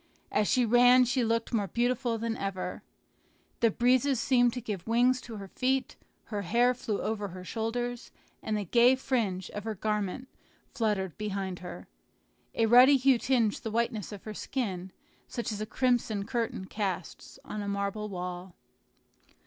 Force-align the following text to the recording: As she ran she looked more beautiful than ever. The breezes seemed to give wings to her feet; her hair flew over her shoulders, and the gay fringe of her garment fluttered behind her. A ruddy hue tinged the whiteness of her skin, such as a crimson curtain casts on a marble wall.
As 0.31 0.47
she 0.47 0.65
ran 0.65 1.05
she 1.05 1.23
looked 1.23 1.53
more 1.53 1.67
beautiful 1.67 2.17
than 2.17 2.35
ever. 2.35 2.81
The 3.59 3.69
breezes 3.69 4.19
seemed 4.19 4.51
to 4.53 4.59
give 4.59 4.87
wings 4.87 5.21
to 5.21 5.35
her 5.35 5.47
feet; 5.47 5.95
her 6.23 6.41
hair 6.41 6.73
flew 6.73 6.99
over 6.99 7.27
her 7.27 7.43
shoulders, 7.43 8.09
and 8.41 8.57
the 8.57 8.65
gay 8.65 8.95
fringe 8.95 9.51
of 9.51 9.63
her 9.63 9.75
garment 9.75 10.27
fluttered 10.73 11.15
behind 11.19 11.59
her. 11.59 11.87
A 12.55 12.65
ruddy 12.65 12.97
hue 12.97 13.19
tinged 13.19 13.61
the 13.61 13.69
whiteness 13.69 14.11
of 14.11 14.23
her 14.23 14.33
skin, 14.33 14.91
such 15.27 15.51
as 15.51 15.61
a 15.61 15.67
crimson 15.67 16.25
curtain 16.25 16.65
casts 16.65 17.37
on 17.45 17.61
a 17.61 17.67
marble 17.67 18.09
wall. 18.09 18.55